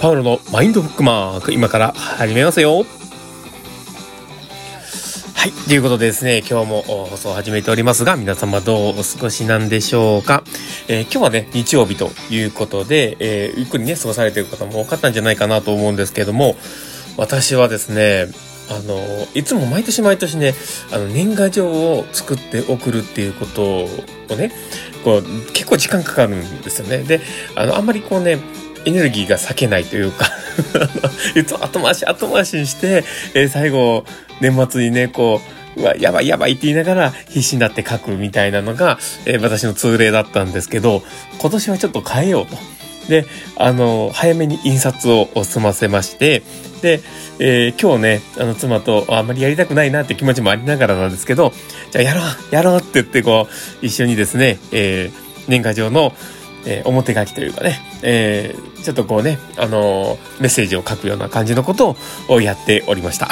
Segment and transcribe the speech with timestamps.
[0.00, 2.86] パウロのマインドフックマーク、今から始めますよ。
[5.34, 5.52] はい。
[5.66, 10.44] ということでですね、今日も放送を始めておりますが、皆様どうお過ごしなんでしょうか。
[10.86, 16.54] えー、今日はね、日曜日ということで、えー、ゆっくりね、過ごされている方も多かったんじゃないかなと思うんですけれども、
[17.16, 18.28] 私はですね、
[18.70, 19.00] あの、
[19.34, 20.54] いつも毎年毎年ね、
[20.92, 24.52] あの、年賀状を作って送るっていうことをね、
[25.02, 26.98] こう、結構時間かかるんですよね。
[26.98, 27.20] で、
[27.56, 28.38] あの、あんまりこうね、
[28.88, 30.26] エネルギーが避けないというか
[31.60, 34.04] 後回し後回しにして、えー、最後、
[34.40, 35.40] 年末にね、こ
[35.76, 41.02] う、うわ、やばいやばいって言いながら必死になって書くみたいなのが、えー、私の通例だったんですけど、
[41.38, 42.56] 今年はちょっと変えようと。
[43.08, 46.42] で、あの、早めに印刷を済ませまして、
[46.82, 47.00] で、
[47.38, 51.52] えー、今日ね、あの、妻とあんまりやりたくないなって気持ちもありながらなんですけど、
[51.90, 52.24] じゃあやろう
[52.54, 53.48] やろうって言ってこ
[53.82, 55.12] う、一緒にですね、えー、
[55.48, 56.14] 年賀状の、
[56.68, 61.96] えー、表書きというかね、えー、ちょっとこうね、あのー、メッセージを書くような感じのこと
[62.28, 63.28] をやっておりました。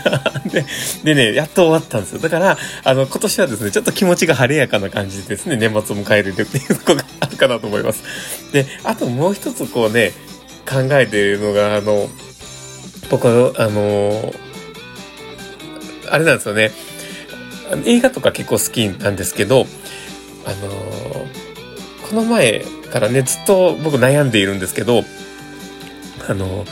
[0.50, 0.64] で
[1.04, 2.20] でね、やっと終わったんですよ。
[2.20, 8.02] だから、あの、今年はですね、ちょっと気持ちが晴れやかな感じでですね、年末を迎えるっていうとこがあるかなと思います。
[8.52, 10.12] で、あともう一つこうね、
[10.66, 12.08] 考えているのが、あの、
[13.10, 14.34] 僕は、あの
[16.10, 16.70] あれなんですよね。
[17.84, 19.66] 映画とか結構好きなんですけど、
[20.46, 21.26] あの
[22.08, 25.04] この前からね、ずっと僕悩んでいるんですけど、
[26.28, 26.64] あの、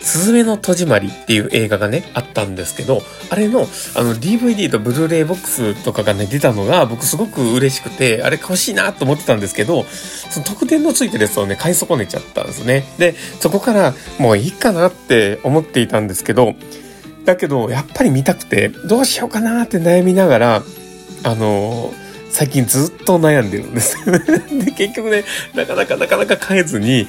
[0.00, 12.84] すずめの戸締まりっていう映画がね、あったんですけど、あれの、あの、DVD とブルーレイボックスとかがね、出たのが、僕すごく嬉しくて、あれ欲しいなと思ってたんですけど、その特典のついてるやつをね、買い損ねちゃったんですね。
[12.98, 16.54] で、そこから、もういいかなって思っていたんですけど、
[17.24, 20.62] だけど、やっぱり見たくて、どうしようかなって悩みながら、
[21.24, 27.06] あのー最近ずっと悩んでるんです で、結局ね、なかなかなかなか変えずに、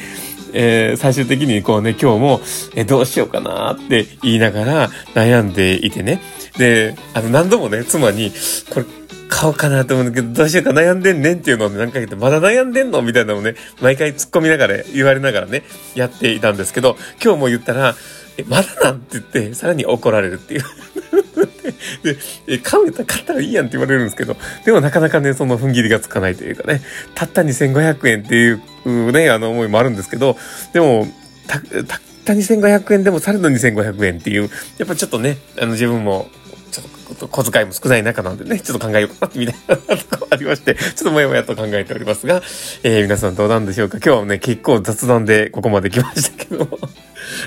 [0.53, 2.41] えー、最終的にこうね、今日も、
[2.75, 6.21] えー、どうしようかなって言いながら悩んでいてね。
[6.57, 8.31] で、あの、何度もね、妻に、
[8.69, 8.85] これ、
[9.29, 15.63] 買おうかなと思うんだけど、どうしようか悩んでんねんっていうのを、何回言って、まだ悩んでんのみたいなのをね、毎回突っ込みながら、言われながらね、
[15.95, 17.95] やっていたんですけど、今日も言ったら、
[18.39, 20.64] え、まだなんて言って、さらに怒られるっていう。
[22.04, 22.17] で、
[22.48, 24.36] え、買うたら買ったらいいやんって言われるんですけど、
[24.66, 26.82] でもなかなかね、その踏ん切りがつかないというかね、
[27.16, 30.38] たった2500円っていうね、あの思いもあるんですけど、
[30.73, 31.08] でも、
[31.48, 36.30] た、たった2500円でもされど2500円っていう、やっぱちょっとね、あの自分も
[36.71, 36.83] ちょ
[37.14, 42.42] っと小遣いも少ない中なんでね、ちょっと考えようかなってみたいなところありまして、ちょっともやもやと考えておりますが、
[42.83, 43.98] えー、皆さんどうなんでしょうか？
[43.98, 46.77] 今日はね、結構雑談でここまで来ましたけども。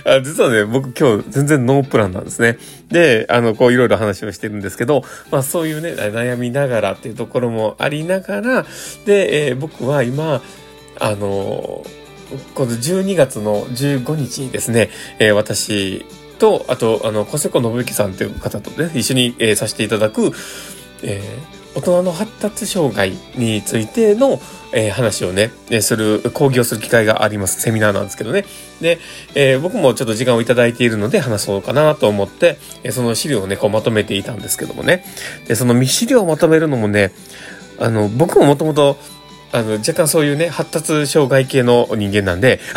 [0.05, 2.59] あ実はね、僕今日全然ノープランなんですね。
[2.89, 8.67] で、あの、こういろいろ話をしてるんですけど、まあそういうね、悩みながらっていうところもありながら、
[9.05, 10.43] で、えー、僕は今、
[11.01, 11.85] あの
[12.55, 16.05] この12月の15日にですね、えー、私
[16.39, 20.33] と、あと、あの、小瀬子信之さんという方とね、一緒に、えー、させていただく、
[21.03, 24.41] えー大人の発達障害についての、
[24.73, 25.51] えー、話をね、
[25.81, 27.61] する、講義をする機会があります。
[27.61, 28.45] セミナーなんですけどね。
[28.81, 28.99] で、
[29.35, 32.59] えー、僕もちょっと時間をいただいているので話そうかなと思って、
[32.91, 35.05] その資料をね、こうまとめていたんですけどもね。
[35.47, 37.13] で、その未資料をまとめるのもね、
[37.79, 38.99] あの、僕ももともと、
[39.53, 42.61] あの、若干そういうね、発達障害系の人間なんで、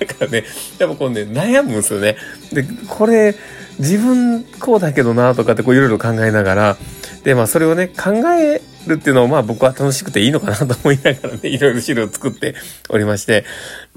[0.00, 0.44] だからね、
[0.78, 2.16] やっぱこうね、悩むんですよね。
[2.52, 3.36] で、これ、
[3.78, 6.76] 自分こうだけどなとかってこういろいろ考えながら、
[7.26, 12.54] で、まあそれをね、考えるっていうのをまあ僕は楽しくていいのかなと思いながらね、 いろいろ資料を作って
[12.88, 13.44] おりまして、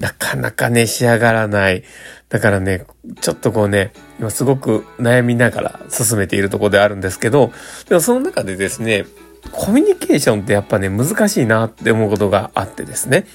[0.00, 1.84] なかなかね、仕上がらない。
[2.28, 2.86] だからね、
[3.20, 7.52] ちょっとこうね、今すごく悩みながら進めているところであるんですけど、
[7.88, 9.06] でもその中でですね、
[9.52, 13.26] コミュニケーションってやっぱね、難しいなって思うことがあってですね。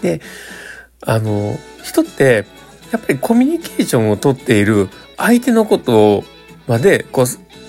[0.00, 0.22] で、
[1.02, 2.46] あの、人って、
[2.90, 4.88] やっぱりコミュニケーションをとっている
[5.18, 6.24] 相手のこと
[6.66, 7.26] まで、こう、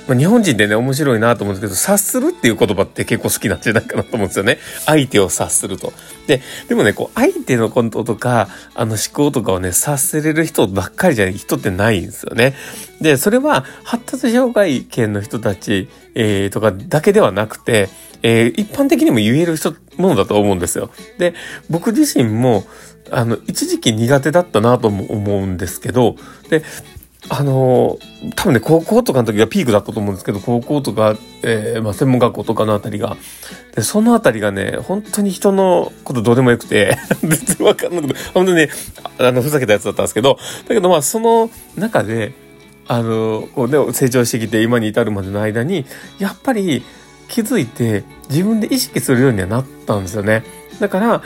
[0.10, 4.58] まあ、日本人でね、面白いなと思うんですけど、察するっていう言葉って結構好きなんじゃないかなと思うんですよね。
[4.88, 5.94] 相手を察すると。
[6.26, 12.56] で、でもね、こう、相手のこととか、あの思考とかをね、察せれる人ばっかりじゃない人ってないんですよね。
[13.00, 17.90] で、それは、発達障害圏の人たち、えー、とかだけではなくて、
[18.24, 20.90] えー、一般的にも言える人、ものだと思うんですよ。
[21.20, 21.36] で、
[21.70, 22.66] 僕自身も、
[23.12, 26.16] あの、一時期苦手だったなとも思うんですけど、
[26.50, 26.64] で、
[27.28, 28.00] あの、
[28.36, 33.18] 多分ね、高校とかの時がピークだったと思うんですけど、高校とか、えー、まあ、専門学校とかのあたりが。
[33.76, 38.70] で、そのあたりがね、本当に人のことどうでもよくて、 全然わかんなくて、本当にね、
[39.18, 42.32] あの、ふざけたやつだったんですけど、だけどまあ、その中で、
[42.88, 45.86] あの、こうね、成長してきて今に至るまでの間に、
[46.20, 46.84] やっぱり
[47.28, 50.44] 気づいて自分で意識するようにはなったんですよね。
[50.80, 51.22] だから、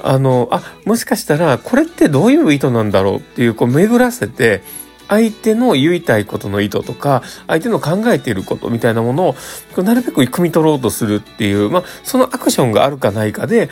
[0.00, 4.62] あの、あ、もしかしたら、これってどういう意図なんだろうっていう、こう、巡らせて、
[5.08, 9.34] 相手の言いたいことの意図とか、相手の考えていることみたいなもの
[9.76, 13.70] を、なるべく汲み取ろうとするっていう、まあ、そのアクションがあるかないかで、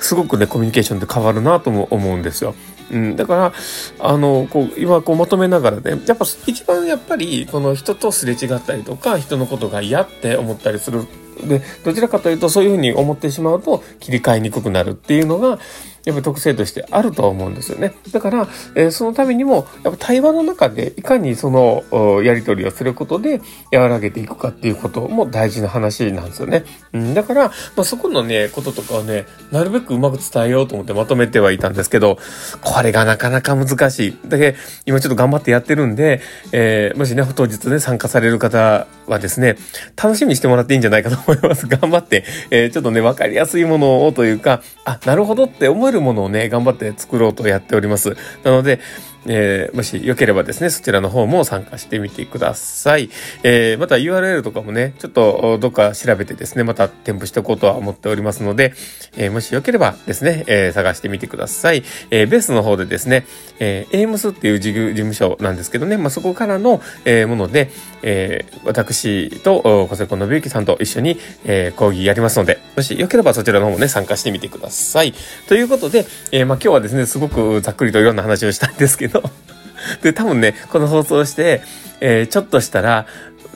[0.00, 2.54] すごくね、コミュニケーションって変わるなとも思うんですよ。
[2.90, 3.52] うん、だから、
[3.98, 11.06] あの、こう、今こうまとめながらね、やっぱ一番やっぱり、この人とすれ違ったりとか、人のことが嫌って思ったりする。
[11.44, 15.58] で、どちらかというとそういうふうに思ってしまうと切り替えにくくなるっていうのが、
[16.06, 17.92] やっぱ特性としてあると思うんですよね。
[18.12, 21.82] だから、えー、そのためにも、やっぱ対話の中でいかにその
[22.22, 23.40] やり取りをすることで
[23.72, 26.64] 和らげていくかっていうことも大事な話なんですよね。
[26.92, 32.18] うん、だから、まあ、そこのね、こととかをね、なるべくうまく伝えようと思ってまとめてはいたんですけど、
[32.62, 34.18] これがなかなか難しい。
[34.28, 34.54] だけ
[34.86, 36.20] 今ちょっと頑張ってやってるんで、
[36.52, 39.56] えー、もしね、当日ね、参加される方はですね、
[40.00, 41.66] 楽しみにしてもらっていいんじゃないかと思います。
[41.66, 48.16] 頑張って、えー、ちょっとね、わかりやすいものをというか、あ、なるほどって思えるるものをね、頑張って作ろうとやっております。
[48.44, 48.80] なので、
[49.28, 53.10] えー、もしよければですね、そちらの方も参加してみてください。
[53.42, 58.74] えー、また URL とかもね、ちょっとどっか調べてですね、また添付しておこうとは思っておりますので、
[59.16, 61.82] えー、もしよければですね、えー、探してみてください。
[62.10, 63.26] えー、ベースの方でですね、
[63.58, 67.70] えー、AMS っていう事務所なんですけどね、まあ、そこからの、えー、もので、
[68.02, 75.14] えー、私と小瀬子信之さんと一緒に、えー、講義やりますので、もしよければそちらの方もね、参加してみてください。
[75.48, 79.15] ということで、えー、まあ、今日はですね、すごくざっくりといろんな話をしたんですけど、
[80.02, 81.62] で、多分ね、この放送して、
[82.00, 83.06] えー、ちょっとしたら、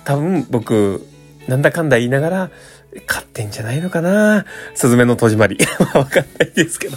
[0.04, 1.06] 多分僕、
[1.48, 2.50] なんだかんだ言いながら、
[3.06, 5.58] 勝ってんじゃないのかなスズメの戸締まり。
[5.94, 6.96] わかんないですけど。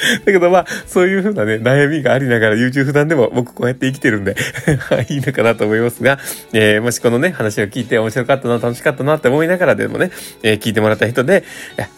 [0.24, 4.36] だけどまあ、そういうふうなね、悩みがありながら優柔不断でも僕こうやって生きてるんで
[5.08, 6.18] いいのかなと思いますが、
[6.52, 10.10] えー、もしこのね、話を聞いて面白かったな、楽しかったなって思いながらでもね、
[10.42, 11.44] えー、聞いてもらった人で、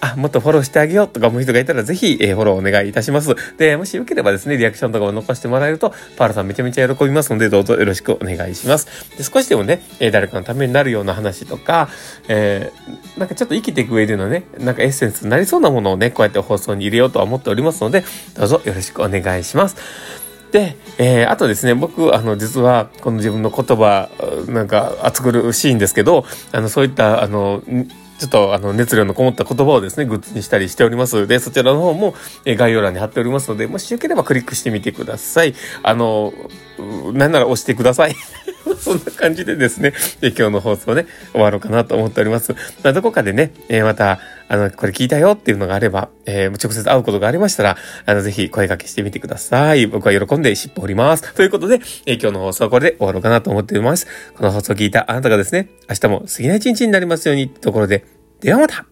[0.01, 3.35] あ、もっとフォローしてあげようとか思う人がいたらぜひ、えー、フォローお願いいたします。
[3.59, 8.87] で、もしよければですね、リアクションとかも残してもらえると、パールさんめちゃめちゃ喜びますので、どうぞよろしくお願いします。
[9.17, 11.89] で、少しでもね、え誰かのためになるような話とか、
[12.29, 12.71] え
[13.17, 18.05] なんかちょっと生きていく上でのね、なんかエッセンスになりそうなものをね、こうやって放送に入れようとは思っておりますので、で
[18.35, 19.77] どうぞよろしくお願いします。
[20.51, 24.11] で、えー、あとですね、僕、あの、実は、この自分の言葉、
[24.49, 27.63] なんか、熱くるシーンですけど、あの、そういった、あの、
[28.23, 32.15] ちょっとあの熱量のこもった言葉をですね、グッズにしたりしておりますで、そちらの方も
[32.47, 35.55] 概要欄に貼っておりますので、もしよければクリックしてみてください。
[35.83, 36.33] あの、
[37.13, 38.15] なんなら押してください。
[38.83, 42.53] そんな感じでですね、今日の放送ね、終わろうかなと思っております。
[42.83, 44.19] まあ、どこかでね、えー、また、
[44.49, 47.77] あの、これ聞いたよっていうのがあれば、えー、直接会うことがありましたら、
[48.07, 49.87] あの、ぜひ声掛けしてみてください。
[49.87, 51.33] 僕は喜んで尻尾折ります。
[51.33, 54.09] ということで、えー、今日の放送はこれで終わろうかなと思っております。
[54.37, 58.05] この放送を聞いたあなたがですね、明日も過ぎない一日になりますように、ところで、
[58.41, 58.85] ではまた